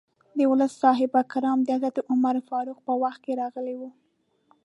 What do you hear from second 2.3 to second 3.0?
فاروق په